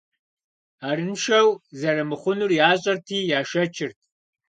Арыншэу 0.89 1.47
зэрымыхъунур 1.79 2.51
ящӏэрти 2.69 3.17
яшэчырт. 3.39 3.99